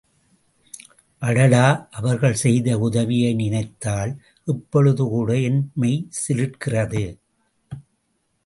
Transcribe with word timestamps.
அடடா 1.21 1.65
அவர்கள் 1.91 2.33
செய்த 2.33 2.77
உதவியை 2.79 3.33
நினைத்தால் 3.33 4.13
இப்பொழுதுகூட 4.47 5.29
என் 5.43 5.61
மெய்சிலிர்க்கிறது. 5.81 7.05